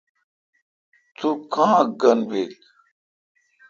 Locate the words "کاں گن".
1.53-2.19